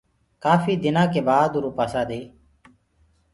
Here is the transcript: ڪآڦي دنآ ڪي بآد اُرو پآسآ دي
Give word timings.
ڪآڦي 0.43 0.73
دنآ 0.83 1.03
ڪي 1.13 1.21
بآد 1.27 1.51
اُرو 1.57 1.69
پآسآ 1.77 2.01
دي 2.09 2.21